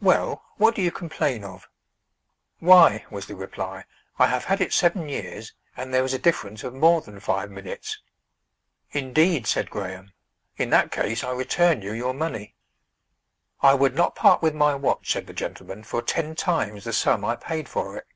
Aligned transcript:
Well, 0.00 0.42
what 0.56 0.74
do 0.74 0.82
you 0.82 0.90
complain 0.90 1.44
of?" 1.44 1.68
"Why," 2.58 3.06
was 3.10 3.26
the 3.26 3.36
reply, 3.36 3.84
"I 4.18 4.26
have 4.26 4.46
had 4.46 4.60
it 4.60 4.72
seven 4.72 5.08
years, 5.08 5.52
and 5.76 5.94
there 5.94 6.02
is 6.04 6.12
a 6.12 6.18
difference 6.18 6.64
of 6.64 6.74
more 6.74 7.00
than 7.00 7.20
five 7.20 7.48
minutes." 7.48 8.00
"Indeed!" 8.90 9.46
said 9.46 9.70
Graham. 9.70 10.12
"In 10.56 10.70
that 10.70 10.90
case 10.90 11.22
I 11.22 11.30
return 11.30 11.80
you 11.82 11.92
your 11.92 12.12
money." 12.12 12.56
"I 13.62 13.74
would 13.74 13.94
not 13.94 14.16
part 14.16 14.42
with 14.42 14.52
my 14.52 14.74
watch," 14.74 15.12
said 15.12 15.28
the 15.28 15.32
gentleman, 15.32 15.84
"for 15.84 16.02
ten 16.02 16.34
times 16.34 16.82
the 16.82 16.92
sum 16.92 17.24
I 17.24 17.36
paid 17.36 17.68
for 17.68 17.96
it." 17.96 18.06